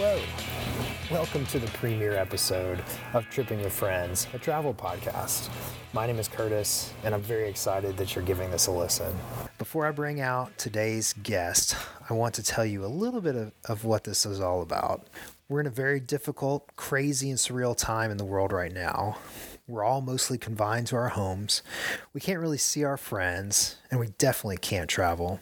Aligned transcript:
Hello. 0.00 0.20
Welcome 1.10 1.44
to 1.46 1.58
the 1.58 1.66
premiere 1.72 2.12
episode 2.12 2.84
of 3.14 3.28
Tripping 3.30 3.60
with 3.60 3.72
Friends, 3.72 4.28
a 4.32 4.38
travel 4.38 4.72
podcast. 4.72 5.50
My 5.92 6.06
name 6.06 6.20
is 6.20 6.28
Curtis, 6.28 6.92
and 7.02 7.12
I'm 7.12 7.20
very 7.20 7.48
excited 7.48 7.96
that 7.96 8.14
you're 8.14 8.24
giving 8.24 8.48
this 8.52 8.68
a 8.68 8.70
listen. 8.70 9.12
Before 9.58 9.88
I 9.88 9.90
bring 9.90 10.20
out 10.20 10.56
today's 10.56 11.14
guest, 11.24 11.74
I 12.08 12.14
want 12.14 12.34
to 12.34 12.44
tell 12.44 12.64
you 12.64 12.84
a 12.84 12.86
little 12.86 13.20
bit 13.20 13.34
of, 13.34 13.50
of 13.64 13.84
what 13.84 14.04
this 14.04 14.24
is 14.24 14.40
all 14.40 14.62
about. 14.62 15.08
We're 15.48 15.58
in 15.58 15.66
a 15.66 15.70
very 15.70 15.98
difficult, 15.98 16.76
crazy, 16.76 17.28
and 17.28 17.38
surreal 17.40 17.76
time 17.76 18.12
in 18.12 18.18
the 18.18 18.24
world 18.24 18.52
right 18.52 18.72
now. 18.72 19.18
We're 19.66 19.82
all 19.82 20.00
mostly 20.00 20.38
confined 20.38 20.86
to 20.88 20.96
our 20.96 21.08
homes. 21.08 21.60
We 22.12 22.20
can't 22.20 22.38
really 22.38 22.56
see 22.56 22.84
our 22.84 22.96
friends, 22.96 23.74
and 23.90 23.98
we 23.98 24.10
definitely 24.16 24.58
can't 24.58 24.88
travel. 24.88 25.40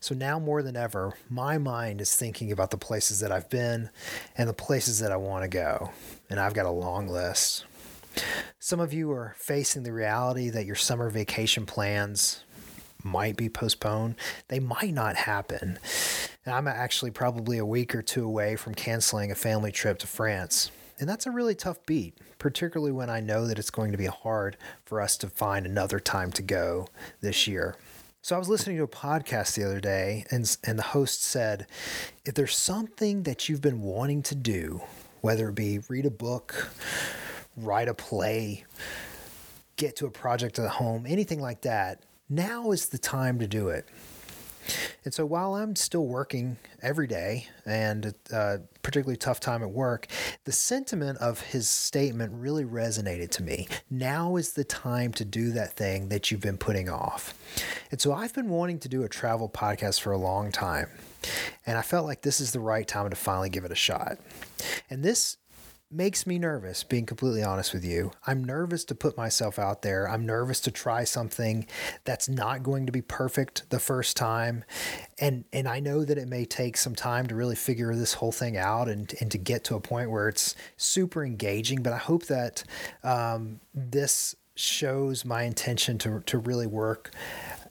So 0.00 0.14
now 0.14 0.38
more 0.38 0.62
than 0.62 0.76
ever, 0.76 1.14
my 1.28 1.58
mind 1.58 2.00
is 2.00 2.14
thinking 2.14 2.52
about 2.52 2.70
the 2.70 2.76
places 2.76 3.20
that 3.20 3.32
I've 3.32 3.48
been 3.48 3.90
and 4.36 4.48
the 4.48 4.54
places 4.54 4.98
that 5.00 5.12
I 5.12 5.16
want 5.16 5.44
to 5.44 5.48
go. 5.48 5.90
And 6.30 6.38
I've 6.40 6.54
got 6.54 6.66
a 6.66 6.70
long 6.70 7.08
list. 7.08 7.64
Some 8.58 8.80
of 8.80 8.92
you 8.92 9.10
are 9.12 9.34
facing 9.38 9.82
the 9.82 9.92
reality 9.92 10.48
that 10.50 10.66
your 10.66 10.76
summer 10.76 11.10
vacation 11.10 11.66
plans 11.66 12.44
might 13.02 13.36
be 13.36 13.48
postponed. 13.48 14.16
They 14.48 14.60
might 14.60 14.94
not 14.94 15.16
happen. 15.16 15.78
And 16.44 16.54
I'm 16.54 16.66
actually 16.66 17.10
probably 17.10 17.58
a 17.58 17.66
week 17.66 17.94
or 17.94 18.02
two 18.02 18.24
away 18.24 18.56
from 18.56 18.74
canceling 18.74 19.30
a 19.30 19.34
family 19.34 19.72
trip 19.72 19.98
to 19.98 20.06
France. 20.06 20.70
And 20.98 21.08
that's 21.08 21.26
a 21.26 21.30
really 21.30 21.54
tough 21.54 21.84
beat, 21.86 22.16
particularly 22.38 22.92
when 22.92 23.10
I 23.10 23.20
know 23.20 23.46
that 23.46 23.58
it's 23.58 23.70
going 23.70 23.92
to 23.92 23.98
be 23.98 24.06
hard 24.06 24.56
for 24.84 25.00
us 25.00 25.16
to 25.18 25.28
find 25.28 25.66
another 25.66 25.98
time 25.98 26.30
to 26.32 26.42
go 26.42 26.86
this 27.20 27.46
year. 27.46 27.76
So 28.24 28.34
I 28.34 28.38
was 28.38 28.48
listening 28.48 28.78
to 28.78 28.84
a 28.84 28.88
podcast 28.88 29.54
the 29.54 29.64
other 29.64 29.80
day, 29.80 30.24
and, 30.30 30.56
and 30.64 30.78
the 30.78 30.82
host 30.82 31.22
said, 31.22 31.66
if 32.24 32.32
there's 32.32 32.56
something 32.56 33.24
that 33.24 33.50
you've 33.50 33.60
been 33.60 33.82
wanting 33.82 34.22
to 34.22 34.34
do, 34.34 34.80
whether 35.20 35.50
it 35.50 35.54
be 35.54 35.80
read 35.90 36.06
a 36.06 36.10
book, 36.10 36.70
write 37.54 37.86
a 37.86 37.92
play, 37.92 38.64
get 39.76 39.96
to 39.96 40.06
a 40.06 40.10
project 40.10 40.58
at 40.58 40.70
home, 40.70 41.04
anything 41.06 41.38
like 41.38 41.60
that, 41.60 42.02
now 42.30 42.70
is 42.70 42.88
the 42.88 42.96
time 42.96 43.40
to 43.40 43.46
do 43.46 43.68
it. 43.68 43.86
And 45.04 45.12
so 45.12 45.26
while 45.26 45.54
I'm 45.54 45.76
still 45.76 46.06
working 46.06 46.56
every 46.82 47.06
day 47.06 47.48
and 47.66 48.14
a 48.32 48.36
uh, 48.36 48.58
particularly 48.82 49.16
tough 49.16 49.40
time 49.40 49.62
at 49.62 49.70
work, 49.70 50.06
the 50.44 50.52
sentiment 50.52 51.18
of 51.18 51.40
his 51.40 51.68
statement 51.68 52.32
really 52.34 52.64
resonated 52.64 53.30
to 53.30 53.42
me. 53.42 53.66
Now 53.90 54.36
is 54.36 54.52
the 54.52 54.64
time 54.64 55.12
to 55.14 55.24
do 55.24 55.50
that 55.52 55.74
thing 55.74 56.08
that 56.08 56.30
you've 56.30 56.40
been 56.40 56.58
putting 56.58 56.88
off. 56.88 57.34
And 57.90 58.00
so 58.00 58.12
I've 58.12 58.34
been 58.34 58.48
wanting 58.48 58.78
to 58.80 58.88
do 58.88 59.02
a 59.02 59.08
travel 59.08 59.48
podcast 59.48 60.00
for 60.00 60.12
a 60.12 60.18
long 60.18 60.52
time. 60.52 60.88
And 61.66 61.78
I 61.78 61.82
felt 61.82 62.06
like 62.06 62.22
this 62.22 62.40
is 62.40 62.52
the 62.52 62.60
right 62.60 62.86
time 62.86 63.08
to 63.08 63.16
finally 63.16 63.48
give 63.48 63.64
it 63.64 63.72
a 63.72 63.76
shot. 63.76 64.18
And 64.90 65.02
this 65.02 65.38
makes 65.94 66.26
me 66.26 66.38
nervous, 66.38 66.82
being 66.82 67.06
completely 67.06 67.42
honest 67.42 67.72
with 67.72 67.84
you. 67.84 68.10
I'm 68.26 68.42
nervous 68.42 68.84
to 68.86 68.94
put 68.94 69.16
myself 69.16 69.58
out 69.58 69.82
there. 69.82 70.08
I'm 70.08 70.26
nervous 70.26 70.60
to 70.62 70.70
try 70.70 71.04
something 71.04 71.66
that's 72.04 72.28
not 72.28 72.62
going 72.62 72.86
to 72.86 72.92
be 72.92 73.00
perfect 73.00 73.70
the 73.70 73.78
first 73.78 74.16
time. 74.16 74.64
And 75.18 75.44
and 75.52 75.68
I 75.68 75.80
know 75.80 76.04
that 76.04 76.18
it 76.18 76.28
may 76.28 76.44
take 76.44 76.76
some 76.76 76.94
time 76.94 77.26
to 77.28 77.34
really 77.34 77.54
figure 77.54 77.94
this 77.94 78.14
whole 78.14 78.32
thing 78.32 78.56
out 78.56 78.88
and, 78.88 79.14
and 79.20 79.30
to 79.30 79.38
get 79.38 79.64
to 79.64 79.76
a 79.76 79.80
point 79.80 80.10
where 80.10 80.28
it's 80.28 80.56
super 80.76 81.24
engaging. 81.24 81.82
But 81.82 81.92
I 81.92 81.98
hope 81.98 82.26
that 82.26 82.64
um, 83.02 83.60
this 83.72 84.34
shows 84.56 85.24
my 85.24 85.42
intention 85.42 85.98
to, 85.98 86.20
to 86.26 86.38
really 86.38 86.66
work 86.66 87.10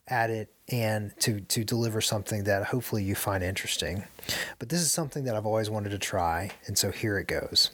at 0.07 0.29
it 0.29 0.53
and 0.69 1.17
to 1.19 1.41
to 1.41 1.63
deliver 1.63 2.01
something 2.01 2.45
that 2.45 2.66
hopefully 2.66 3.03
you 3.03 3.16
find 3.16 3.44
interesting. 3.44 4.03
But 4.59 4.69
this 4.69 4.81
is 4.81 4.91
something 4.91 5.25
that 5.25 5.35
I've 5.35 5.45
always 5.45 5.69
wanted 5.69 5.89
to 5.89 5.97
try, 5.97 6.51
and 6.67 6.78
so 6.78 6.91
here 6.91 7.17
it 7.17 7.28
goes. 7.28 7.72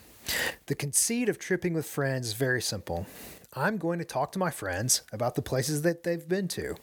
The 0.68 0.76
conceit 0.76 1.30
of 1.30 1.40
tripping 1.40 1.74
with 1.74 1.86
friends 1.86 2.28
is 2.28 2.34
very 2.34 2.62
simple. 2.62 3.06
I'm 3.54 3.78
going 3.78 3.98
to 4.00 4.06
talk 4.06 4.32
to 4.34 4.40
my 4.40 4.52
friends 4.52 5.02
about 5.12 5.36
the 5.36 5.42
places 5.42 5.82
that 5.82 6.04
they've 6.04 6.28
been 6.28 6.48
to. 6.50 6.76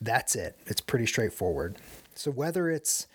That's 0.00 0.36
it. 0.36 0.58
It's 0.66 0.80
pretty 0.82 1.06
straightforward. 1.06 1.76
So, 2.14 2.30
whether 2.30 2.68
it's 2.68 3.06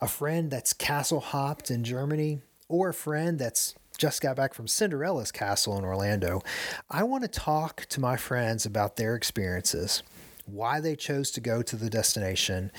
a 0.00 0.08
friend 0.08 0.50
that's 0.50 0.74
castle 0.74 1.20
hopped 1.20 1.70
in 1.70 1.84
Germany 1.84 2.40
or 2.68 2.90
a 2.90 2.94
friend 2.94 3.38
that's 3.38 3.74
just 3.96 4.20
got 4.20 4.36
back 4.36 4.52
from 4.52 4.68
Cinderella's 4.68 5.32
castle 5.32 5.78
in 5.78 5.84
Orlando, 5.84 6.42
I 6.90 7.04
want 7.04 7.22
to 7.22 7.28
talk 7.28 7.86
to 7.86 8.00
my 8.00 8.16
friends 8.16 8.66
about 8.66 8.96
their 8.96 9.14
experiences, 9.14 10.02
why 10.44 10.80
they 10.80 10.96
chose 10.96 11.30
to 11.30 11.40
go 11.40 11.62
to 11.62 11.76
the 11.76 11.88
destination, 11.88 12.70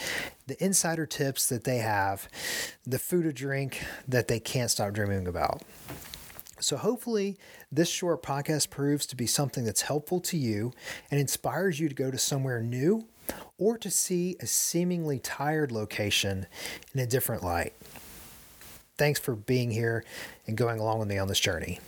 the 0.45 0.61
insider 0.63 1.05
tips 1.05 1.49
that 1.49 1.63
they 1.63 1.77
have, 1.77 2.27
the 2.85 2.99
food 2.99 3.25
or 3.25 3.31
drink 3.31 3.83
that 4.07 4.27
they 4.27 4.39
can't 4.39 4.69
stop 4.69 4.93
dreaming 4.93 5.27
about. 5.27 5.63
So, 6.63 6.77
hopefully, 6.77 7.37
this 7.69 7.89
short 7.89 8.23
podcast 8.23 8.69
proves 8.69 9.05
to 9.07 9.17
be 9.17 9.27
something 9.27 9.65
that's 9.65 9.81
helpful 9.81 10.21
to 10.21 10.37
you 10.37 10.71
and 11.11 11.19
inspires 11.19 11.77
you 11.77 11.89
to 11.89 11.95
go 11.95 12.09
to 12.09 12.17
somewhere 12.17 12.61
new 12.61 13.05
or 13.57 13.77
to 13.77 13.91
see 13.91 14.37
a 14.39 14.47
seemingly 14.47 15.19
tired 15.19 15.73
location 15.73 16.47
in 16.93 17.01
a 17.01 17.05
different 17.05 17.43
light. 17.43 17.73
Thanks 18.97 19.19
for 19.19 19.35
being 19.35 19.71
here 19.71 20.05
and 20.47 20.55
going 20.55 20.79
along 20.79 20.99
with 20.99 21.09
me 21.09 21.17
on 21.17 21.27
this 21.27 21.39
journey. 21.39 21.81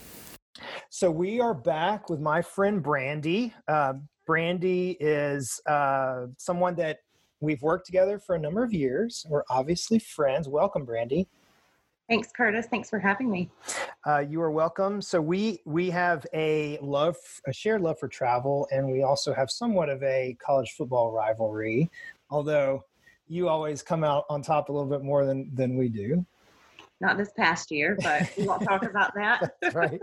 So, 0.90 1.10
we 1.10 1.40
are 1.40 1.54
back 1.54 2.10
with 2.10 2.20
my 2.20 2.42
friend 2.42 2.82
Brandy. 2.82 3.54
Uh, 3.66 3.94
Brandy 4.26 4.98
is 5.00 5.58
uh, 5.66 6.26
someone 6.36 6.74
that 6.74 6.98
we've 7.40 7.62
worked 7.62 7.86
together 7.86 8.18
for 8.18 8.34
a 8.34 8.38
number 8.38 8.62
of 8.62 8.74
years. 8.74 9.24
We're 9.26 9.44
obviously 9.48 10.00
friends. 10.00 10.48
Welcome, 10.48 10.84
Brandy. 10.84 11.28
Thanks, 12.08 12.30
Curtis. 12.30 12.66
Thanks 12.66 12.88
for 12.88 13.00
having 13.00 13.30
me. 13.30 13.50
Uh, 14.06 14.20
you 14.20 14.40
are 14.40 14.50
welcome. 14.50 15.02
So 15.02 15.20
we 15.20 15.60
we 15.64 15.90
have 15.90 16.24
a 16.32 16.78
love, 16.80 17.16
a 17.46 17.52
shared 17.52 17.82
love 17.82 17.98
for 17.98 18.06
travel, 18.06 18.68
and 18.70 18.88
we 18.90 19.02
also 19.02 19.34
have 19.34 19.50
somewhat 19.50 19.88
of 19.88 20.02
a 20.04 20.36
college 20.40 20.72
football 20.72 21.10
rivalry. 21.10 21.90
Although 22.30 22.84
you 23.26 23.48
always 23.48 23.82
come 23.82 24.04
out 24.04 24.24
on 24.30 24.40
top 24.40 24.68
a 24.68 24.72
little 24.72 24.88
bit 24.88 25.02
more 25.02 25.26
than 25.26 25.52
than 25.52 25.76
we 25.76 25.88
do. 25.88 26.24
Not 27.00 27.18
this 27.18 27.32
past 27.36 27.72
year, 27.72 27.98
but 28.00 28.30
we 28.38 28.46
won't 28.46 28.62
talk 28.62 28.84
about 28.84 29.12
that. 29.14 29.56
Right. 29.74 30.00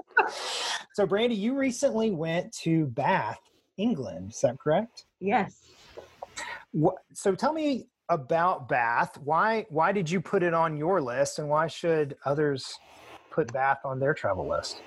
So, 0.94 1.08
Brandy, 1.08 1.36
you 1.36 1.58
recently 1.58 2.12
went 2.12 2.54
to 2.58 2.86
Bath, 2.88 3.40
England. 3.78 4.34
Is 4.34 4.42
that 4.42 4.60
correct? 4.60 5.06
Yes. 5.20 5.62
What, 6.72 6.98
so, 7.14 7.34
tell 7.34 7.52
me 7.52 7.88
about 8.10 8.70
Bath. 8.70 9.18
Why 9.18 9.66
why 9.70 9.92
did 9.92 10.10
you 10.10 10.22
put 10.22 10.44
it 10.44 10.54
on 10.54 10.78
your 10.78 11.02
list, 11.02 11.40
and 11.40 11.50
why 11.50 11.68
should 11.68 12.16
others 12.26 12.78
put 13.32 13.52
Bath 13.52 13.80
on 13.86 14.00
their 14.00 14.14
travel 14.14 14.48
list? 14.48 14.82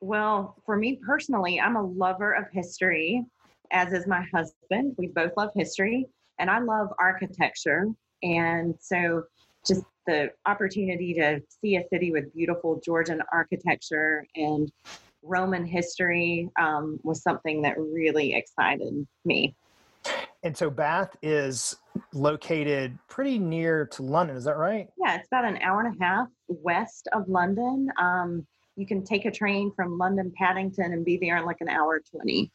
Well, 0.00 0.56
for 0.64 0.76
me 0.76 1.00
personally, 1.04 1.60
I'm 1.60 1.76
a 1.76 1.82
lover 1.82 2.32
of 2.32 2.44
history, 2.52 3.24
as 3.72 3.92
is 3.92 4.06
my 4.06 4.24
husband. 4.32 4.94
We 4.96 5.08
both 5.08 5.32
love 5.36 5.50
history, 5.56 6.06
and 6.38 6.50
I 6.50 6.60
love 6.60 6.88
architecture. 6.98 7.88
And 8.22 8.74
so, 8.80 9.24
just 9.66 9.84
the 10.06 10.30
opportunity 10.46 11.14
to 11.14 11.40
see 11.60 11.76
a 11.76 11.84
city 11.92 12.12
with 12.12 12.32
beautiful 12.32 12.80
Georgian 12.84 13.20
architecture 13.32 14.26
and 14.36 14.70
Roman 15.22 15.66
history 15.66 16.48
um, 16.60 16.98
was 17.02 17.22
something 17.22 17.62
that 17.62 17.78
really 17.78 18.34
excited 18.34 19.06
me. 19.24 19.54
And 20.42 20.56
so 20.56 20.70
Bath 20.70 21.16
is 21.22 21.76
located 22.12 22.96
pretty 23.08 23.38
near 23.38 23.86
to 23.86 24.02
London, 24.02 24.36
is 24.36 24.44
that 24.44 24.56
right? 24.56 24.88
Yeah, 24.96 25.16
it's 25.16 25.26
about 25.26 25.44
an 25.44 25.58
hour 25.58 25.80
and 25.80 25.94
a 25.94 26.04
half 26.04 26.28
west 26.46 27.08
of 27.12 27.28
London. 27.28 27.88
Um, 28.00 28.46
you 28.76 28.86
can 28.86 29.02
take 29.02 29.24
a 29.24 29.30
train 29.30 29.72
from 29.74 29.98
London 29.98 30.32
Paddington 30.36 30.92
and 30.92 31.04
be 31.04 31.18
there 31.20 31.36
in 31.38 31.44
like 31.44 31.60
an 31.60 31.68
hour 31.68 32.00
20. 32.00 32.52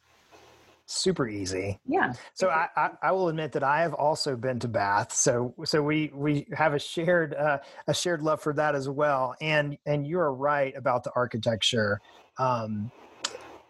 Super 0.85 1.27
easy. 1.27 1.79
Yeah. 1.85 2.13
So 2.33 2.49
I, 2.49 2.67
I, 2.75 2.89
I, 3.01 3.11
will 3.11 3.29
admit 3.29 3.53
that 3.53 3.63
I 3.63 3.81
have 3.81 3.93
also 3.93 4.35
been 4.35 4.59
to 4.59 4.67
Bath. 4.67 5.13
So 5.13 5.53
so 5.63 5.81
we 5.81 6.11
we 6.13 6.45
have 6.53 6.73
a 6.73 6.79
shared 6.79 7.33
uh, 7.33 7.59
a 7.87 7.93
shared 7.93 8.21
love 8.21 8.41
for 8.41 8.53
that 8.53 8.75
as 8.75 8.89
well. 8.89 9.33
And 9.39 9.77
and 9.85 10.05
you 10.05 10.19
are 10.19 10.33
right 10.33 10.75
about 10.75 11.05
the 11.05 11.11
architecture. 11.15 12.01
Um, 12.37 12.91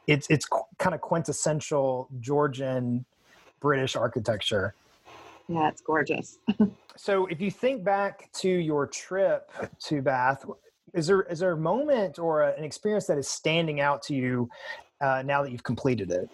it's 0.07 0.27
it's 0.31 0.48
kind 0.80 0.95
of 0.95 1.01
quintessential 1.01 2.10
Georgian 2.19 3.06
British 3.63 3.95
architecture. 3.95 4.75
Yeah, 5.48 5.69
it's 5.69 5.81
gorgeous. 5.81 6.38
so, 6.98 7.25
if 7.27 7.42
you 7.42 7.50
think 7.50 7.83
back 7.83 8.31
to 8.33 8.50
your 8.50 8.86
trip 8.86 9.50
to 9.86 10.01
Bath, 10.01 10.45
is 10.94 11.07
there 11.07 11.21
is 11.24 11.39
there 11.39 11.54
a 11.54 11.57
moment 11.57 12.19
or 12.19 12.44
a, 12.44 12.56
an 12.56 12.63
experience 12.63 13.07
that 13.07 13.18
is 13.18 13.27
standing 13.27 13.80
out 13.80 14.04
to 14.04 14.13
you 14.13 14.50
uh, 15.01 15.24
now 15.25 15.42
that 15.42 15.51
you've 15.51 15.63
completed 15.63 16.12
it? 16.12 16.30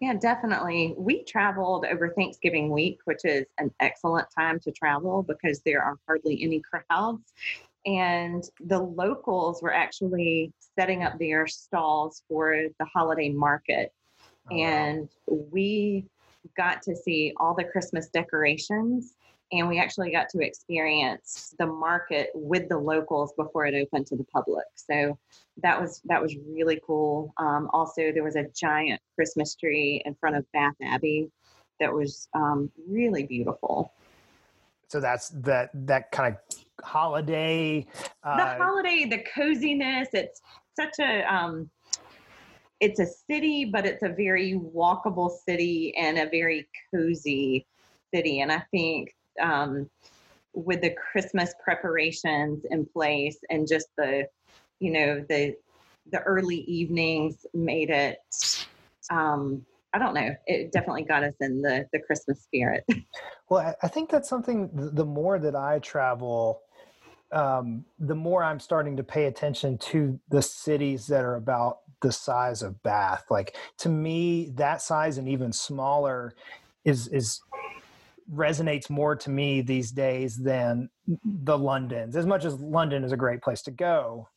Yeah, 0.00 0.14
definitely. 0.14 0.94
We 0.98 1.24
traveled 1.24 1.86
over 1.90 2.10
Thanksgiving 2.10 2.70
week, 2.70 2.98
which 3.06 3.24
is 3.24 3.46
an 3.58 3.70
excellent 3.80 4.28
time 4.36 4.60
to 4.60 4.70
travel 4.70 5.22
because 5.22 5.60
there 5.64 5.82
are 5.82 5.96
hardly 6.06 6.42
any 6.42 6.60
crowds. 6.60 7.32
And 7.86 8.44
the 8.60 8.80
locals 8.80 9.62
were 9.62 9.72
actually 9.72 10.52
setting 10.78 11.02
up 11.02 11.18
their 11.18 11.46
stalls 11.46 12.22
for 12.28 12.64
the 12.78 12.84
holiday 12.84 13.30
market. 13.30 13.92
Oh, 14.50 14.56
and 14.56 15.08
wow. 15.26 15.46
we 15.52 16.06
got 16.56 16.82
to 16.82 16.94
see 16.96 17.32
all 17.38 17.54
the 17.54 17.64
Christmas 17.64 18.08
decorations 18.08 19.14
and 19.52 19.68
we 19.68 19.78
actually 19.78 20.10
got 20.10 20.28
to 20.30 20.40
experience 20.40 21.54
the 21.58 21.66
market 21.66 22.30
with 22.34 22.68
the 22.68 22.78
locals 22.78 23.32
before 23.36 23.66
it 23.66 23.74
opened 23.74 24.06
to 24.08 24.16
the 24.16 24.24
public. 24.24 24.64
So 24.74 25.18
that 25.62 25.80
was 25.80 26.00
that 26.06 26.20
was 26.20 26.36
really 26.48 26.80
cool. 26.84 27.32
Um, 27.38 27.68
also, 27.72 28.12
there 28.12 28.24
was 28.24 28.36
a 28.36 28.46
giant 28.54 29.00
Christmas 29.14 29.54
tree 29.54 30.02
in 30.04 30.14
front 30.16 30.36
of 30.36 30.44
Bath 30.52 30.74
Abbey 30.82 31.30
that 31.78 31.92
was 31.92 32.28
um, 32.34 32.70
really 32.88 33.22
beautiful. 33.22 33.92
So 34.88 35.00
that's 35.00 35.28
that 35.30 35.70
that 35.86 36.10
kind 36.10 36.34
of 36.34 36.84
holiday. 36.84 37.86
Uh, 38.24 38.36
the 38.36 38.64
holiday, 38.64 39.06
the 39.08 39.22
coziness. 39.32 40.08
It's 40.12 40.40
such 40.74 40.98
a 41.00 41.22
um, 41.32 41.70
it's 42.80 43.00
a 43.00 43.06
city, 43.06 43.64
but 43.64 43.86
it's 43.86 44.02
a 44.02 44.08
very 44.08 44.54
walkable 44.54 45.30
city 45.30 45.94
and 45.96 46.18
a 46.18 46.28
very 46.28 46.68
cozy 46.94 47.66
city. 48.14 48.40
And 48.40 48.52
I 48.52 48.62
think 48.70 49.14
um, 49.40 49.88
with 50.52 50.82
the 50.82 50.94
Christmas 51.12 51.54
preparations 51.62 52.64
in 52.70 52.86
place 52.86 53.38
and 53.50 53.66
just 53.66 53.88
the, 53.96 54.26
you 54.78 54.90
know, 54.90 55.24
the 55.28 55.54
the 56.12 56.20
early 56.20 56.58
evenings 56.58 57.44
made 57.52 57.90
it. 57.90 58.18
Um, 59.10 59.66
I 59.92 59.98
don't 59.98 60.14
know. 60.14 60.36
It 60.46 60.70
definitely 60.72 61.02
got 61.02 61.24
us 61.24 61.34
in 61.40 61.62
the 61.62 61.86
the 61.92 62.00
Christmas 62.00 62.42
spirit. 62.42 62.84
Well, 63.48 63.76
I 63.80 63.86
think 63.86 64.10
that's 64.10 64.28
something. 64.28 64.70
The 64.72 65.04
more 65.04 65.38
that 65.38 65.54
I 65.54 65.78
travel, 65.78 66.62
um, 67.30 67.84
the 68.00 68.16
more 68.16 68.42
I'm 68.42 68.58
starting 68.58 68.96
to 68.96 69.04
pay 69.04 69.26
attention 69.26 69.78
to 69.78 70.18
the 70.28 70.42
cities 70.42 71.06
that 71.06 71.24
are 71.24 71.36
about 71.36 71.78
the 72.02 72.12
size 72.12 72.62
of 72.62 72.82
Bath. 72.82 73.24
Like 73.30 73.56
to 73.78 73.88
me, 73.88 74.52
that 74.54 74.82
size 74.82 75.18
and 75.18 75.28
even 75.28 75.52
smaller 75.52 76.34
is 76.84 77.08
is 77.08 77.40
resonates 78.32 78.90
more 78.90 79.14
to 79.14 79.30
me 79.30 79.60
these 79.60 79.92
days 79.92 80.36
than 80.36 80.88
the 81.24 81.56
Londons. 81.56 82.16
As 82.16 82.26
much 82.26 82.44
as 82.44 82.60
London 82.60 83.04
is 83.04 83.12
a 83.12 83.16
great 83.16 83.40
place 83.40 83.62
to 83.62 83.70
go, 83.70 84.28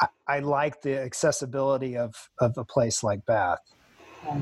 I, 0.00 0.08
I 0.26 0.38
like 0.40 0.80
the 0.80 0.98
accessibility 0.98 1.96
of 1.96 2.14
of 2.40 2.56
a 2.56 2.64
place 2.64 3.02
like 3.02 3.24
Bath. 3.26 3.60
Yeah. 4.24 4.40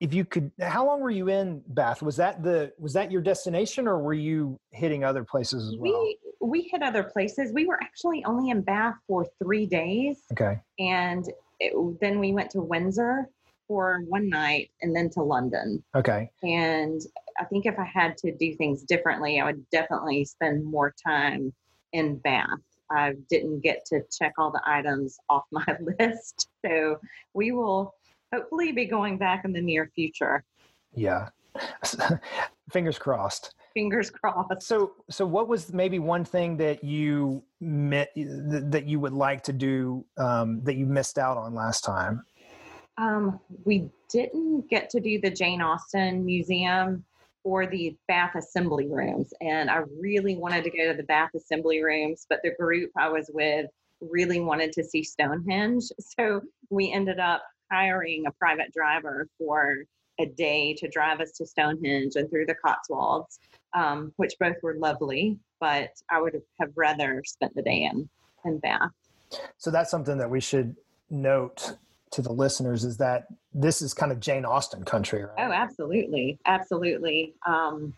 If 0.00 0.14
you 0.14 0.24
could, 0.24 0.50
how 0.60 0.86
long 0.86 1.00
were 1.00 1.10
you 1.10 1.28
in 1.28 1.62
Bath? 1.68 2.00
Was 2.00 2.16
that 2.16 2.42
the 2.42 2.72
was 2.78 2.94
that 2.94 3.12
your 3.12 3.20
destination, 3.20 3.86
or 3.86 3.98
were 3.98 4.14
you 4.14 4.58
hitting 4.70 5.04
other 5.04 5.24
places 5.24 5.68
as 5.68 5.76
well? 5.78 6.02
We 6.02 6.18
we 6.40 6.62
hit 6.72 6.82
other 6.82 7.02
places. 7.02 7.52
We 7.52 7.66
were 7.66 7.78
actually 7.82 8.24
only 8.24 8.50
in 8.50 8.62
Bath 8.62 8.94
for 9.06 9.26
three 9.42 9.66
days. 9.66 10.22
Okay. 10.32 10.58
And 10.78 11.26
it, 11.60 12.00
then 12.00 12.18
we 12.18 12.32
went 12.32 12.50
to 12.50 12.60
Windsor 12.60 13.28
for 13.68 14.00
one 14.08 14.28
night 14.28 14.70
and 14.82 14.94
then 14.94 15.08
to 15.10 15.22
London. 15.22 15.82
Okay. 15.94 16.30
And 16.42 17.00
I 17.38 17.44
think 17.44 17.66
if 17.66 17.78
I 17.78 17.84
had 17.84 18.16
to 18.18 18.32
do 18.32 18.54
things 18.56 18.82
differently, 18.82 19.40
I 19.40 19.44
would 19.44 19.68
definitely 19.70 20.24
spend 20.24 20.64
more 20.64 20.92
time 21.06 21.52
in 21.92 22.16
Bath. 22.16 22.48
I 22.90 23.14
didn't 23.28 23.60
get 23.60 23.84
to 23.86 24.00
check 24.10 24.32
all 24.38 24.50
the 24.50 24.62
items 24.66 25.18
off 25.28 25.44
my 25.52 25.64
list. 26.00 26.48
So 26.66 26.98
we 27.34 27.52
will 27.52 27.94
hopefully 28.34 28.72
be 28.72 28.86
going 28.86 29.18
back 29.18 29.44
in 29.44 29.52
the 29.52 29.60
near 29.60 29.90
future. 29.94 30.44
Yeah. 30.94 31.28
Fingers 32.70 32.98
crossed 32.98 33.54
fingers 33.74 34.10
crossed. 34.10 34.62
So, 34.62 34.92
so 35.10 35.26
what 35.26 35.48
was 35.48 35.72
maybe 35.72 35.98
one 35.98 36.24
thing 36.24 36.56
that 36.58 36.84
you 36.84 37.42
met 37.60 38.12
that 38.16 38.84
you 38.86 39.00
would 39.00 39.12
like 39.12 39.42
to 39.44 39.52
do 39.52 40.04
um, 40.16 40.62
that 40.64 40.76
you 40.76 40.86
missed 40.86 41.18
out 41.18 41.36
on 41.36 41.54
last 41.54 41.84
time? 41.84 42.24
Um, 42.98 43.40
we 43.64 43.90
didn't 44.10 44.68
get 44.68 44.90
to 44.90 45.00
do 45.00 45.20
the 45.20 45.30
Jane 45.30 45.62
Austen 45.62 46.24
Museum 46.24 47.04
or 47.44 47.66
the 47.66 47.96
Bath 48.08 48.34
Assembly 48.34 48.86
Rooms, 48.86 49.32
and 49.40 49.70
I 49.70 49.82
really 49.98 50.36
wanted 50.36 50.64
to 50.64 50.70
go 50.70 50.90
to 50.90 50.96
the 50.96 51.04
Bath 51.04 51.30
Assembly 51.34 51.82
Rooms, 51.82 52.26
but 52.28 52.40
the 52.42 52.54
group 52.60 52.90
I 52.98 53.08
was 53.08 53.30
with 53.32 53.66
really 54.02 54.40
wanted 54.40 54.72
to 54.72 54.84
see 54.84 55.02
Stonehenge, 55.02 55.84
so 56.00 56.42
we 56.68 56.92
ended 56.92 57.18
up 57.18 57.42
hiring 57.72 58.26
a 58.26 58.32
private 58.32 58.72
driver 58.74 59.28
for 59.38 59.76
a 60.18 60.26
day 60.26 60.74
to 60.74 60.88
drive 60.88 61.20
us 61.20 61.32
to 61.32 61.46
Stonehenge 61.46 62.16
and 62.16 62.28
through 62.28 62.46
the 62.46 62.54
Cotswolds 62.54 63.38
um, 63.74 64.12
which 64.16 64.34
both 64.38 64.56
were 64.62 64.74
lovely, 64.74 65.38
but 65.60 65.90
I 66.10 66.20
would 66.20 66.40
have 66.60 66.70
rather 66.76 67.22
spent 67.26 67.54
the 67.54 67.62
day 67.62 67.88
in, 67.90 68.08
in 68.44 68.58
Bath. 68.58 68.90
So 69.58 69.70
that's 69.70 69.90
something 69.90 70.18
that 70.18 70.30
we 70.30 70.40
should 70.40 70.76
note 71.10 71.76
to 72.12 72.22
the 72.22 72.32
listeners 72.32 72.84
is 72.84 72.96
that 72.96 73.26
this 73.54 73.82
is 73.82 73.94
kind 73.94 74.10
of 74.10 74.20
Jane 74.20 74.44
Austen 74.44 74.84
country, 74.84 75.22
right? 75.22 75.34
Oh, 75.38 75.52
absolutely. 75.52 76.38
Absolutely. 76.46 77.34
Um, 77.46 77.94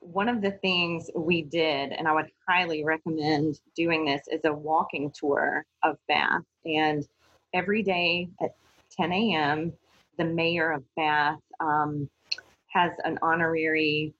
one 0.00 0.28
of 0.28 0.40
the 0.40 0.52
things 0.52 1.10
we 1.14 1.42
did, 1.42 1.92
and 1.92 2.08
I 2.08 2.12
would 2.12 2.30
highly 2.48 2.84
recommend 2.84 3.60
doing 3.76 4.04
this, 4.04 4.22
is 4.30 4.40
a 4.44 4.52
walking 4.52 5.12
tour 5.12 5.64
of 5.82 5.96
Bath. 6.08 6.42
And 6.64 7.06
every 7.54 7.82
day 7.82 8.28
at 8.42 8.54
10 8.98 9.12
a.m., 9.12 9.72
the 10.18 10.24
mayor 10.24 10.72
of 10.72 10.82
Bath 10.96 11.40
um, 11.60 12.08
has 12.68 12.92
an 13.04 13.18
honorary 13.22 14.12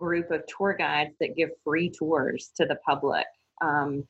group 0.00 0.30
of 0.30 0.42
tour 0.46 0.74
guides 0.76 1.14
that 1.20 1.36
give 1.36 1.50
free 1.62 1.90
tours 1.90 2.50
to 2.56 2.64
the 2.64 2.76
public. 2.86 3.26
Um, 3.62 4.06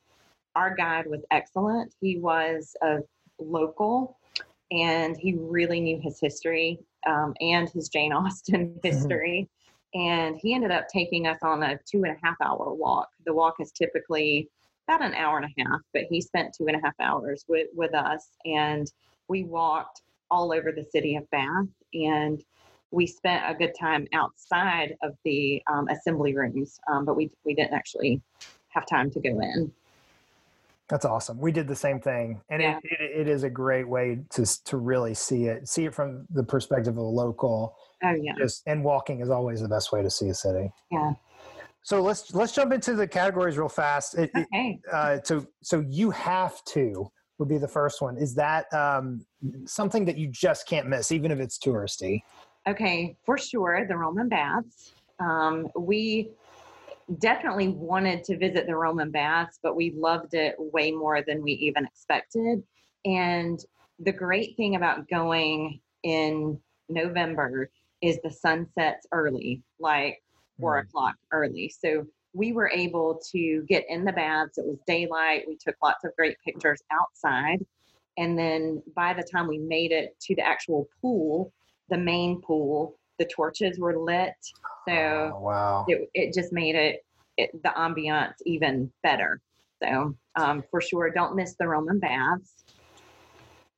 our 0.55 0.73
guide 0.73 1.05
was 1.07 1.21
excellent. 1.31 1.93
He 1.99 2.17
was 2.17 2.75
a 2.81 2.99
local 3.39 4.17
and 4.71 5.17
he 5.17 5.33
really 5.33 5.81
knew 5.81 5.99
his 6.01 6.19
history 6.19 6.79
um, 7.05 7.33
and 7.41 7.69
his 7.69 7.89
Jane 7.89 8.13
Austen 8.13 8.67
mm-hmm. 8.75 8.87
history. 8.87 9.49
Mm-hmm. 9.49 9.99
And 9.99 10.37
he 10.41 10.53
ended 10.55 10.71
up 10.71 10.87
taking 10.87 11.27
us 11.27 11.39
on 11.43 11.63
a 11.63 11.77
two 11.89 12.03
and 12.03 12.15
a 12.15 12.19
half 12.25 12.37
hour 12.41 12.73
walk. 12.73 13.09
The 13.25 13.33
walk 13.33 13.55
is 13.59 13.73
typically 13.73 14.49
about 14.87 15.03
an 15.03 15.13
hour 15.13 15.37
and 15.37 15.45
a 15.45 15.63
half, 15.63 15.81
but 15.93 16.03
he 16.09 16.21
spent 16.21 16.55
two 16.57 16.67
and 16.67 16.77
a 16.77 16.81
half 16.81 16.95
hours 17.01 17.43
with, 17.49 17.67
with 17.75 17.93
us. 17.93 18.29
And 18.45 18.89
we 19.27 19.43
walked 19.43 20.01
all 20.29 20.53
over 20.53 20.71
the 20.71 20.85
city 20.85 21.17
of 21.17 21.29
Bath. 21.29 21.67
And 21.93 22.41
we 22.91 23.07
spent 23.07 23.43
a 23.47 23.55
good 23.57 23.73
time 23.79 24.07
outside 24.13 24.95
of 25.01 25.15
the 25.23 25.61
um, 25.71 25.87
assembly 25.87 26.35
rooms, 26.35 26.79
um, 26.91 27.05
but 27.05 27.15
we 27.15 27.31
we 27.45 27.53
didn't 27.55 27.73
actually 27.73 28.21
have 28.69 28.85
time 28.85 29.09
to 29.11 29.19
go 29.19 29.39
in. 29.39 29.71
That's 30.89 31.05
awesome. 31.05 31.39
We 31.39 31.53
did 31.53 31.69
the 31.69 31.75
same 31.75 32.01
thing, 32.01 32.41
and 32.49 32.61
yeah. 32.61 32.79
it, 32.83 32.99
it, 32.99 33.21
it 33.21 33.27
is 33.29 33.43
a 33.43 33.49
great 33.49 33.87
way 33.87 34.19
to 34.31 34.63
to 34.65 34.77
really 34.77 35.13
see 35.13 35.45
it, 35.45 35.67
see 35.67 35.85
it 35.85 35.93
from 35.93 36.27
the 36.29 36.43
perspective 36.43 36.93
of 36.93 36.97
a 36.97 37.01
local. 37.01 37.77
Oh 38.03 38.13
yeah. 38.13 38.33
Just 38.37 38.63
and 38.67 38.83
walking 38.83 39.21
is 39.21 39.29
always 39.29 39.61
the 39.61 39.69
best 39.69 39.91
way 39.91 40.01
to 40.01 40.09
see 40.09 40.27
a 40.27 40.33
city. 40.33 40.69
Yeah. 40.91 41.13
So 41.83 42.01
let's 42.01 42.33
let's 42.35 42.51
jump 42.51 42.73
into 42.73 42.93
the 42.93 43.07
categories 43.07 43.57
real 43.57 43.69
fast. 43.69 44.17
It, 44.17 44.31
okay. 44.35 44.79
It, 44.83 44.93
uh, 44.93 45.17
so 45.23 45.47
so 45.61 45.83
you 45.87 46.11
have 46.11 46.63
to 46.65 47.09
would 47.41 47.49
be 47.49 47.57
the 47.57 47.67
first 47.67 48.01
one. 48.01 48.17
Is 48.17 48.35
that 48.35 48.71
um, 48.73 49.25
something 49.65 50.05
that 50.05 50.17
you 50.17 50.27
just 50.27 50.67
can't 50.67 50.87
miss, 50.87 51.11
even 51.11 51.31
if 51.31 51.39
it's 51.39 51.57
touristy? 51.57 52.21
Okay, 52.67 53.15
for 53.25 53.37
sure, 53.37 53.85
the 53.87 53.97
Roman 53.97 54.29
baths. 54.29 54.93
Um, 55.19 55.67
we 55.75 56.29
definitely 57.19 57.69
wanted 57.69 58.23
to 58.25 58.37
visit 58.37 58.67
the 58.67 58.75
Roman 58.75 59.11
baths, 59.11 59.59
but 59.61 59.75
we 59.75 59.91
loved 59.91 60.33
it 60.33 60.55
way 60.57 60.91
more 60.91 61.21
than 61.21 61.41
we 61.41 61.53
even 61.53 61.85
expected. 61.85 62.63
And 63.03 63.59
the 63.99 64.11
great 64.11 64.55
thing 64.57 64.75
about 64.75 65.07
going 65.09 65.79
in 66.03 66.59
November 66.89 67.69
is 68.01 68.19
the 68.23 68.31
sun 68.31 68.67
sets 68.77 69.07
early, 69.11 69.61
like 69.79 70.21
four 70.59 70.77
mm. 70.79 70.87
o'clock 70.87 71.15
early. 71.31 71.69
So 71.69 72.05
we 72.33 72.53
were 72.53 72.69
able 72.69 73.21
to 73.31 73.63
get 73.67 73.85
in 73.89 74.05
the 74.05 74.13
baths. 74.13 74.57
It 74.57 74.65
was 74.65 74.77
daylight. 74.87 75.45
We 75.47 75.57
took 75.57 75.75
lots 75.83 76.03
of 76.03 76.15
great 76.15 76.37
pictures 76.45 76.81
outside. 76.91 77.65
And 78.17 78.37
then 78.37 78.81
by 78.95 79.13
the 79.13 79.23
time 79.23 79.47
we 79.47 79.57
made 79.57 79.91
it 79.91 80.15
to 80.21 80.35
the 80.35 80.45
actual 80.45 80.87
pool, 81.01 81.51
the 81.89 81.97
main 81.97 82.41
pool, 82.41 82.97
the 83.19 83.25
torches 83.25 83.79
were 83.79 83.97
lit. 83.97 84.33
So 84.87 85.33
oh, 85.35 85.39
wow. 85.39 85.85
it, 85.87 86.09
it 86.13 86.33
just 86.33 86.51
made 86.51 86.75
it, 86.75 87.05
it, 87.37 87.51
the 87.63 87.69
ambiance 87.69 88.35
even 88.45 88.91
better. 89.03 89.41
So 89.83 90.15
um, 90.35 90.63
for 90.69 90.81
sure, 90.81 91.09
don't 91.09 91.35
miss 91.35 91.55
the 91.55 91.67
Roman 91.67 91.99
baths. 91.99 92.63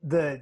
The 0.04 0.42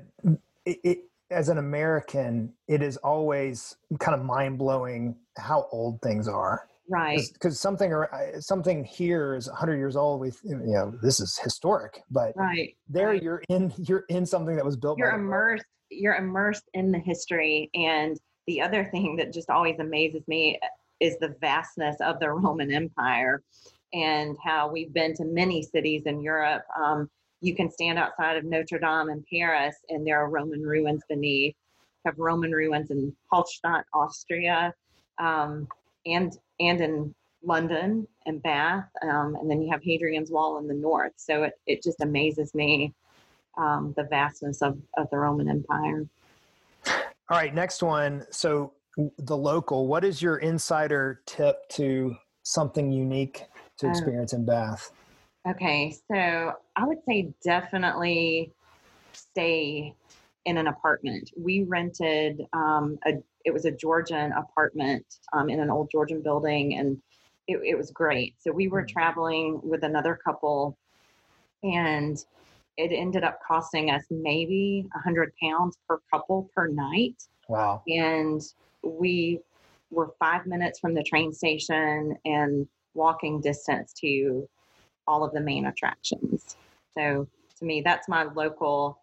it, 0.66 0.80
it, 0.84 1.00
as 1.30 1.50
an 1.50 1.58
American, 1.58 2.54
it 2.68 2.82
is 2.82 2.98
always 2.98 3.78
kind 4.00 4.20
of 4.20 4.26
mind 4.26 4.58
blowing 4.58 5.16
how 5.38 5.68
old 5.72 6.02
things 6.02 6.28
are. 6.28 6.68
Right. 6.92 7.22
Because 7.32 7.58
something 7.58 7.94
or 7.94 8.10
something 8.42 8.84
here 8.84 9.36
is 9.36 9.48
100 9.48 9.78
years 9.78 9.96
old. 9.96 10.20
We 10.20 10.32
you 10.44 10.58
know 10.58 10.94
this 11.02 11.22
is 11.22 11.38
historic, 11.38 12.02
but 12.12 12.34
right 12.36 12.76
there 12.90 13.08
right. 13.10 13.24
you're 13.24 13.44
in 13.48 13.74
you're 13.78 14.04
in 14.10 14.26
something 14.26 14.58
that 14.58 14.66
was 14.66 14.76
built. 14.76 14.98
You're 14.98 15.12
immersed 15.12 15.66
you're 15.92 16.16
immersed 16.16 16.70
in 16.74 16.92
the 16.92 17.00
history 17.00 17.70
and 17.74 18.18
the 18.48 18.62
other 18.62 18.86
thing 18.86 19.16
that 19.18 19.34
just 19.34 19.50
always 19.50 19.80
amazes 19.80 20.24
me 20.28 20.60
is 21.00 21.18
the 21.20 21.36
vastness 21.42 21.98
of 22.02 22.20
the 22.20 22.30
roman 22.32 22.72
empire 22.72 23.44
and 23.94 24.38
how 24.44 24.72
we've 24.72 24.94
been 24.94 25.14
to 25.14 25.26
many 25.26 25.62
cities 25.62 26.04
in 26.06 26.22
europe 26.22 26.64
um, 26.82 27.10
you 27.42 27.56
can 27.56 27.70
stand 27.70 28.00
outside 28.00 28.38
of 28.38 28.46
notre 28.46 28.80
dame 28.80 29.10
in 29.10 29.24
paris 29.32 29.76
and 29.90 30.08
there 30.08 30.20
are 30.20 30.30
roman 30.30 30.62
ruins 30.62 31.02
beneath 31.10 31.56
have 32.06 32.18
roman 32.18 32.52
ruins 32.52 32.90
in 32.90 33.14
hallstatt 33.32 33.84
austria 33.94 34.74
um, 35.20 35.68
and 36.06 36.32
and 36.60 36.82
in 36.82 37.16
London 37.44 38.08
and 38.26 38.42
Bath, 38.44 38.86
um, 39.02 39.36
and 39.36 39.50
then 39.50 39.62
you 39.62 39.72
have 39.72 39.82
Hadrian's 39.84 40.32
Wall 40.32 40.60
in 40.60 40.68
the 40.68 40.74
north. 40.74 41.14
So 41.16 41.44
it, 41.44 41.54
it 41.66 41.84
just 41.84 42.02
amazes 42.02 42.54
me 42.54 42.94
um, 43.58 43.94
the 43.98 44.04
vastness 44.04 44.62
of, 44.62 44.78
of 44.98 45.10
the 45.10 45.18
Roman 45.18 45.50
Empire. 45.50 46.08
All 46.86 47.38
right, 47.38 47.54
next 47.54 47.82
one. 47.82 48.26
So 48.30 48.74
the 49.18 49.38
local, 49.38 49.88
what 49.88 50.04
is 50.04 50.22
your 50.22 50.38
insider 50.38 51.22
tip 51.26 51.68
to 51.70 52.16
something 52.44 52.92
unique 52.92 53.44
to 53.80 53.88
Oh. 53.88 53.90
experience 53.90 54.34
in 54.34 54.46
Bath? 54.46 54.92
Okay, 55.50 55.96
so 56.12 56.54
I 56.76 56.86
would 56.86 57.00
say 57.08 57.34
definitely 57.44 58.54
stay 59.14 59.96
in 60.46 60.58
an 60.58 60.68
apartment. 60.68 61.32
We 61.38 61.64
rented 61.64 62.42
um, 62.54 63.00
a 63.06 63.14
it 63.46 63.54
was 63.54 63.66
a 63.66 63.72
Georgian 63.72 64.32
apartment 64.34 65.06
um, 65.34 65.50
in 65.50 65.60
an 65.60 65.70
old 65.70 65.90
Georgian 65.92 66.22
building, 66.22 66.76
and 66.78 67.02
it, 67.48 67.60
it 67.66 67.78
was 67.78 67.92
great. 67.92 68.36
So 68.40 68.52
we 68.52 68.68
were 68.68 68.84
Mhm. 68.84 68.90
traveling 68.90 69.62
with 69.64 69.84
another 69.84 70.20
couple, 70.24 70.78
and 71.64 72.18
it 72.78 72.92
ended 72.94 73.24
up 73.24 73.40
costing 73.48 73.92
us 73.92 74.04
maybe 74.10 74.88
a 74.96 75.00
hundred 75.00 75.34
pounds 75.42 75.78
per 75.88 76.00
couple 76.12 76.50
per 76.56 76.68
night 76.68 77.24
Wow. 77.48 77.84
and 77.88 78.42
we 78.84 79.40
were 79.90 80.14
five 80.20 80.46
minutes 80.46 80.80
from 80.80 80.94
the 80.94 81.04
train 81.04 81.34
station 81.34 82.16
and 82.26 82.68
walking 82.94 83.42
distance 83.42 83.94
to 83.94 84.48
all 85.08 85.24
of 85.24 85.34
the 85.34 85.42
main 85.42 85.66
attractions. 85.66 86.58
So 86.98 87.28
to 87.60 87.66
me, 87.66 87.82
that's 87.82 88.08
my 88.08 88.24
local 88.24 89.00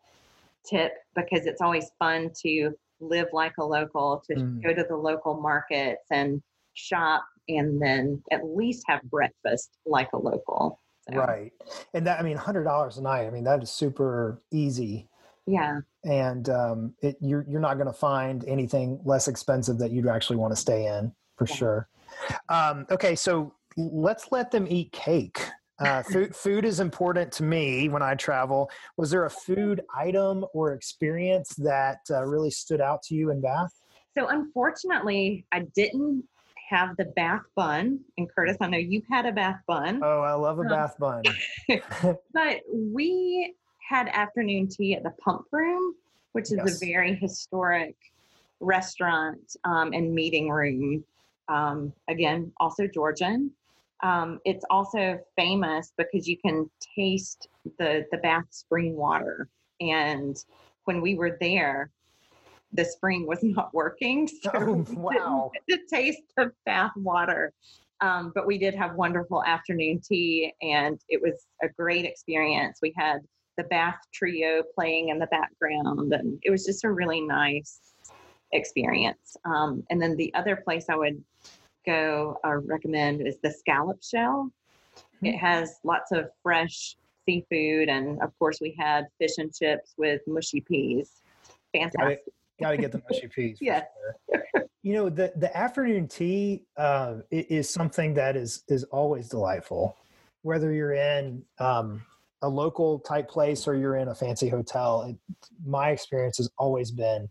tip 0.68 0.92
because 1.14 1.46
it's 1.46 1.60
always 1.60 1.90
fun 1.98 2.30
to 2.42 2.72
live 3.00 3.28
like 3.32 3.52
a 3.58 3.64
local, 3.64 4.22
to 4.26 4.34
Mm. 4.34 4.62
go 4.62 4.74
to 4.74 4.84
the 4.88 4.96
local 4.96 5.40
markets 5.40 6.04
and 6.10 6.42
shop 6.74 7.24
and 7.48 7.80
then 7.80 8.22
at 8.30 8.44
least 8.44 8.84
have 8.88 9.02
breakfast 9.04 9.70
like 9.86 10.12
a 10.12 10.18
local. 10.18 10.80
So, 11.08 11.16
Right. 11.16 11.52
And 11.94 12.06
that, 12.06 12.20
I 12.20 12.22
mean, 12.22 12.36
$100 12.36 12.98
a 12.98 13.00
night, 13.02 13.26
I 13.26 13.30
mean, 13.30 13.44
that 13.44 13.62
is 13.62 13.70
super 13.70 14.42
easy. 14.50 15.08
Yeah. 15.46 15.80
And 16.04 16.48
um, 16.50 16.94
it, 17.02 17.16
you're, 17.20 17.44
you're 17.48 17.60
not 17.60 17.74
going 17.74 17.86
to 17.86 17.92
find 17.92 18.44
anything 18.46 19.00
less 19.04 19.26
expensive 19.28 19.78
that 19.78 19.90
you'd 19.90 20.06
actually 20.06 20.36
want 20.36 20.52
to 20.52 20.56
stay 20.56 20.86
in 20.86 21.12
for 21.36 21.46
Yeah. 21.48 21.54
sure. 21.54 21.88
Um, 22.48 22.86
okay. 22.90 23.14
So 23.14 23.54
let's 23.76 24.30
let 24.30 24.50
them 24.50 24.66
eat 24.68 24.92
cake. 24.92 25.46
Uh, 25.80 26.02
food, 26.02 26.34
food 26.34 26.64
is 26.64 26.80
important 26.80 27.30
to 27.32 27.44
me 27.44 27.88
when 27.88 28.02
I 28.02 28.14
travel. 28.14 28.70
Was 28.96 29.10
there 29.10 29.26
a 29.26 29.30
food 29.30 29.82
item 29.96 30.44
or 30.52 30.72
experience 30.72 31.54
that 31.56 31.98
uh, 32.10 32.24
really 32.24 32.50
stood 32.50 32.80
out 32.80 33.02
to 33.04 33.14
you 33.14 33.30
in 33.30 33.40
Bath? 33.40 33.70
So 34.16 34.26
unfortunately, 34.28 35.46
I 35.52 35.60
didn't 35.76 36.24
have 36.68 36.96
the 36.96 37.04
bath 37.16 37.42
bun. 37.54 38.00
And 38.16 38.28
Curtis, 38.34 38.56
I 38.60 38.66
know 38.66 38.78
you've 38.78 39.06
had 39.10 39.24
a 39.26 39.32
bath 39.32 39.60
bun, 39.66 40.00
Oh, 40.02 40.20
I 40.20 40.32
love 40.32 40.58
a 40.58 40.62
Um, 40.62 40.68
Bath 40.68 40.98
bun. 40.98 41.22
but 42.34 42.60
we 42.72 43.54
had 43.88 44.08
afternoon 44.08 44.68
tea 44.68 44.94
at 44.94 45.02
the 45.04 45.12
Pump 45.24 45.46
Room, 45.52 45.94
which 46.32 46.46
is 46.52 46.58
Yes. 46.58 46.82
a 46.82 46.86
very 46.86 47.14
historic 47.14 47.94
restaurant 48.60 49.40
um, 49.64 49.92
and 49.92 50.12
meeting 50.12 50.48
room. 50.50 51.04
Um, 51.48 51.92
again, 52.08 52.52
also 52.58 52.86
Georgian. 52.86 53.52
Um, 54.02 54.40
it's 54.44 54.64
also 54.70 55.18
famous 55.36 55.92
because 55.98 56.28
you 56.28 56.36
can 56.38 56.70
taste 56.96 57.48
the 57.78 58.04
the 58.12 58.18
Bath 58.18 58.46
spring 58.50 58.96
water. 58.96 59.48
And 59.80 60.36
when 60.84 61.00
we 61.00 61.14
were 61.14 61.36
there, 61.40 61.90
the 62.72 62.84
spring 62.84 63.26
was 63.26 63.40
not 63.42 63.72
working. 63.74 64.28
So 64.28 64.50
Oh, 64.54 64.86
wow. 64.88 65.50
get 65.68 65.78
to 65.78 65.96
taste 65.96 66.22
the 66.36 66.52
bath 66.64 66.92
water. 66.96 67.52
Um, 68.00 68.30
but 68.34 68.46
we 68.46 68.58
did 68.58 68.74
have 68.76 68.94
wonderful 68.94 69.42
afternoon 69.44 70.00
tea, 70.00 70.52
and 70.62 71.00
it 71.08 71.20
was 71.20 71.46
a 71.64 71.68
great 71.68 72.04
experience. 72.04 72.78
We 72.80 72.94
had 72.96 73.18
the 73.56 73.64
Bath 73.64 73.98
Trio 74.14 74.62
playing 74.76 75.08
in 75.08 75.18
the 75.18 75.26
background, 75.26 76.12
and 76.12 76.38
it 76.42 76.50
was 76.50 76.64
just 76.64 76.84
a 76.84 76.92
really 76.92 77.20
nice 77.20 77.80
experience. 78.52 79.36
Um, 79.44 79.82
and 79.90 80.00
then 80.00 80.16
the 80.16 80.32
other 80.34 80.54
place 80.54 80.86
I 80.88 80.94
would 80.94 81.22
go 81.88 82.38
or 82.44 82.60
recommend 82.60 83.26
is 83.26 83.38
the 83.42 83.50
Scallop 83.50 84.02
Shell. 84.02 84.50
It 85.22 85.36
has 85.38 85.78
lots 85.84 86.12
of 86.12 86.26
fresh 86.42 86.96
seafood, 87.26 87.88
and 87.88 88.20
of 88.22 88.30
course, 88.38 88.58
we 88.60 88.76
had 88.78 89.06
fish 89.18 89.38
and 89.38 89.52
chips 89.52 89.94
with 89.96 90.20
mushy 90.26 90.60
peas. 90.60 91.22
Fantastic. 91.74 92.20
Got 92.60 92.72
to 92.72 92.76
get 92.76 92.92
the 92.92 93.02
mushy 93.10 93.28
peas. 93.28 93.58
Yes. 93.60 93.84
sure. 94.30 94.64
You 94.82 94.94
know, 94.94 95.08
the 95.08 95.32
the 95.36 95.54
afternoon 95.56 96.08
tea 96.08 96.64
uh, 96.76 97.16
is 97.30 97.68
something 97.68 98.14
that 98.14 98.36
is 98.36 98.62
is 98.68 98.84
always 98.84 99.28
delightful, 99.28 99.96
whether 100.42 100.72
you're 100.72 100.94
in 100.94 101.42
um, 101.58 102.02
a 102.42 102.48
local 102.48 103.00
type 103.00 103.28
place 103.28 103.66
or 103.66 103.74
you're 103.74 103.96
in 103.96 104.08
a 104.08 104.14
fancy 104.14 104.48
hotel. 104.48 105.02
It, 105.02 105.16
my 105.66 105.90
experience 105.90 106.38
has 106.38 106.48
always 106.58 106.90
been, 106.90 107.28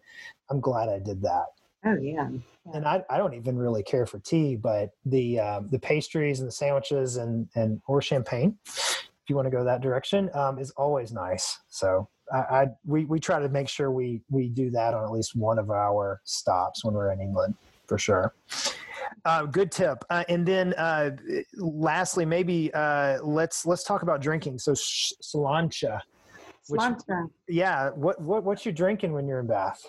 I'm 0.49 0.59
glad 0.59 0.89
I 0.89 0.99
did 0.99 1.21
that. 1.21 1.45
Oh 1.85 1.95
yeah. 2.01 2.29
And 2.73 2.85
I, 2.85 3.03
I 3.09 3.17
don't 3.17 3.33
even 3.33 3.57
really 3.57 3.83
care 3.83 4.05
for 4.05 4.19
tea, 4.19 4.55
but 4.55 4.89
the 5.05 5.39
um, 5.39 5.67
the 5.69 5.79
pastries 5.79 6.39
and 6.39 6.47
the 6.47 6.51
sandwiches 6.51 7.17
and 7.17 7.47
and 7.55 7.81
or 7.87 8.01
champagne, 8.01 8.57
if 8.65 9.29
you 9.29 9.35
want 9.35 9.45
to 9.45 9.51
go 9.51 9.63
that 9.63 9.81
direction, 9.81 10.29
um, 10.33 10.59
is 10.59 10.71
always 10.71 11.13
nice. 11.13 11.59
So 11.69 12.09
I, 12.33 12.37
I 12.37 12.67
we 12.85 13.05
we 13.05 13.19
try 13.19 13.39
to 13.39 13.47
make 13.49 13.69
sure 13.69 13.91
we 13.91 14.21
we 14.29 14.49
do 14.49 14.69
that 14.71 14.93
on 14.93 15.03
at 15.03 15.11
least 15.11 15.35
one 15.35 15.59
of 15.59 15.69
our 15.69 16.19
stops 16.25 16.83
when 16.83 16.93
we're 16.93 17.11
in 17.11 17.21
England, 17.21 17.55
for 17.87 17.97
sure. 17.97 18.33
Uh, 19.23 19.45
good 19.45 19.71
tip. 19.71 20.03
Uh, 20.09 20.23
and 20.27 20.45
then 20.45 20.73
uh, 20.73 21.11
lastly, 21.55 22.25
maybe 22.25 22.73
uh, 22.73 23.21
let's 23.23 23.65
let's 23.65 23.83
talk 23.83 24.01
about 24.01 24.21
drinking. 24.21 24.59
So 24.59 24.73
sh- 24.75 25.13
Sláinte, 25.23 25.99
Which- 26.67 26.81
yeah. 27.47 27.91
What 27.91 28.21
what 28.21 28.43
what 28.43 28.65
you 28.65 28.71
drinking 28.71 29.13
when 29.13 29.27
you're 29.27 29.39
in 29.39 29.47
Bath? 29.47 29.85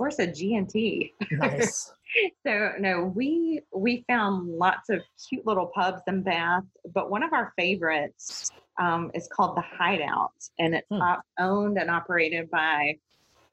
Of 0.00 0.04
course, 0.04 0.18
a 0.18 0.26
G 0.32 0.54
and 0.54 0.66
T. 0.66 1.12
Nice. 1.30 1.92
So 2.44 2.72
no, 2.80 3.04
we 3.14 3.60
we 3.72 4.02
found 4.08 4.48
lots 4.48 4.88
of 4.90 5.00
cute 5.28 5.46
little 5.46 5.66
pubs 5.66 6.02
in 6.08 6.22
Bath, 6.24 6.64
but 6.92 7.08
one 7.08 7.22
of 7.22 7.32
our 7.32 7.52
favorites 7.56 8.50
um, 8.80 9.12
is 9.14 9.28
called 9.32 9.56
the 9.56 9.60
Hideout, 9.62 10.32
and 10.58 10.74
it's 10.74 10.88
Hmm. 10.90 11.00
op- 11.02 11.22
owned 11.38 11.78
and 11.78 11.88
operated 11.88 12.50
by 12.50 12.96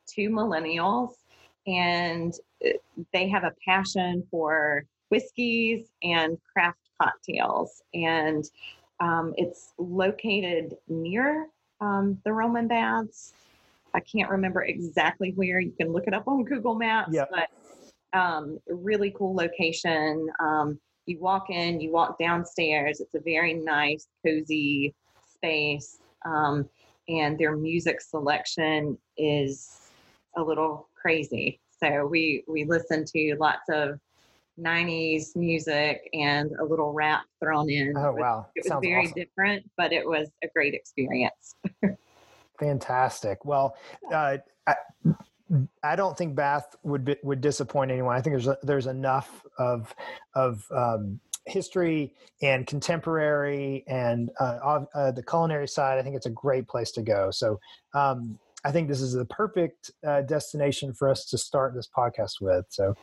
two 0.08 0.30
millennials, 0.32 1.12
and 1.68 2.34
they 3.14 3.28
have 3.30 3.44
a 3.44 3.54
passion 3.64 4.26
for 4.32 4.86
whiskeys 5.12 5.86
and 6.02 6.40
craft 6.52 6.80
cocktails, 7.00 7.84
and 7.94 8.44
um, 9.00 9.36
it's 9.38 9.74
located 9.78 10.76
near 10.88 11.48
um, 11.80 12.18
the 12.26 12.34
Roman 12.34 12.68
Baths. 12.68 13.34
I 13.94 14.00
can't 14.02 14.30
remember 14.30 14.64
exactly 14.64 15.32
where. 15.36 15.60
You 15.60 15.72
can 15.80 15.92
look 15.92 16.04
it 16.08 16.14
up 16.14 16.28
on 16.28 16.44
Google 16.44 16.76
Maps, 16.76 17.14
Yep. 17.14 17.30
but 17.32 18.18
um, 18.20 18.58
really 18.68 19.14
cool 19.18 19.36
location. 19.36 20.28
Um, 20.40 20.80
you 21.06 21.20
walk 21.20 21.50
in, 21.50 21.80
you 21.80 21.92
walk 21.92 22.18
downstairs. 22.20 23.00
It's 23.00 23.16
a 23.16 23.20
very 23.20 23.54
nice, 23.54 24.08
cozy 24.26 24.94
space, 25.26 26.00
um, 26.26 26.70
and 27.08 27.38
their 27.38 27.56
music 27.56 28.02
selection 28.02 28.98
is 29.18 29.92
a 30.36 30.42
little 30.42 30.90
crazy. 30.94 31.60
So 31.82 32.06
we 32.06 32.44
we 32.48 32.66
listen 32.66 33.06
to 33.06 33.36
lots 33.40 33.70
of 33.70 34.00
'90s 34.60 35.36
music 35.36 36.10
and 36.14 36.52
a 36.60 36.66
little 36.66 36.92
rap 36.92 37.22
thrown 37.42 37.70
in. 37.70 37.94
Oh 37.96 38.10
It 38.10 38.14
was- 38.16 38.22
wow, 38.22 38.46
It 38.56 38.64
was 38.70 38.80
very 38.82 39.02
awesome. 39.06 39.14
different, 39.16 39.72
but 39.78 39.94
it 39.94 40.06
was 40.06 40.30
a 40.44 40.48
great 40.54 40.74
experience. 40.74 41.56
Fantastic. 42.60 43.46
Well, 43.46 43.76
uh, 44.12 44.38
I, 44.66 44.76
I 45.84 45.96
don't 45.96 46.18
think 46.18 46.36
Bath 46.36 46.76
would 46.84 47.06
be, 47.06 47.16
would 47.24 47.42
disappoint 47.42 47.92
anyone. 47.92 48.16
I 48.16 48.22
think 48.22 48.34
there's 48.34 48.48
a, 48.48 48.58
there's 48.64 48.88
enough 48.88 49.44
of 49.58 49.94
of 50.36 50.66
um, 50.72 51.20
history 51.46 52.14
and 52.42 52.68
contemporary 52.68 53.84
and 53.88 54.30
uh, 54.40 54.86
uh, 54.94 55.12
the 55.12 55.24
culinary 55.24 55.68
side. 55.68 55.98
I 55.98 56.04
think 56.04 56.16
it's 56.16 56.26
a 56.26 56.32
great 56.32 56.68
place 56.68 56.92
to 56.92 57.02
go. 57.02 57.32
So 57.32 57.60
um, 57.94 58.38
I 58.66 58.72
think 58.72 58.90
this 58.90 59.02
is 59.02 59.14
the 59.14 59.26
perfect 59.26 59.92
uh, 60.06 60.22
destination 60.24 60.94
for 60.94 61.10
us 61.10 61.26
to 61.26 61.38
start 61.38 61.74
this 61.74 61.88
podcast 61.88 62.42
with. 62.42 62.66
So 62.70 62.96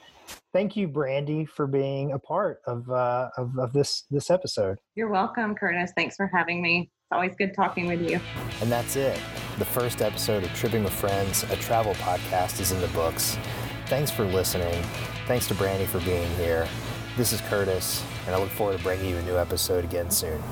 thank 0.53 0.77
you, 0.77 0.89
Brandy, 0.89 1.47
for 1.47 1.67
being 1.67 2.13
a 2.13 2.19
part 2.19 2.61
of 2.67 2.91
uh, 2.91 3.31
of, 3.39 3.59
of 3.59 3.73
this 3.73 4.05
this 4.11 4.31
episode. 4.31 4.79
You're 4.95 5.11
welcome, 5.11 5.55
Curtis. 5.55 5.93
Thanks 5.97 6.17
for 6.17 6.27
having 6.27 6.61
me. 6.61 6.91
It's 7.05 7.13
always 7.13 7.37
good 7.37 7.53
talking 7.55 7.87
with 7.87 8.01
you. 8.01 8.19
And 8.63 8.73
that's 8.73 8.97
it. 8.97 9.21
The 9.59 9.65
first 9.67 10.01
episode 10.01 10.43
of 10.43 10.51
Tripping 10.55 10.85
with 10.85 10.95
Friends, 10.95 11.43
a 11.45 11.57
travel 11.57 11.93
podcast, 11.97 12.61
is 12.61 12.73
in 12.73 12.81
the 12.81 12.89
books. 12.89 13.37
Thanks 13.89 14.11
for 14.11 14.25
listening. 14.25 14.83
Thanks 15.27 15.47
to 15.49 15.55
Brandy 15.55 15.85
for 15.85 16.01
being 16.01 16.31
here. 16.37 16.67
This 17.19 17.35
is 17.35 17.43
Curtis, 17.43 18.03
and 18.25 18.35
I 18.35 18.39
look 18.39 18.49
forward 18.49 18.79
to 18.79 18.83
bringing 18.83 19.11
you 19.11 19.17
a 19.17 19.23
new 19.23 19.37
episode 19.37 19.85
again 19.85 20.11
soon. 20.11 20.43